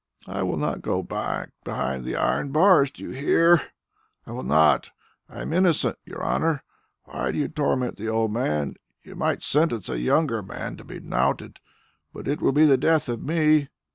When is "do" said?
2.89-3.03, 7.31-7.37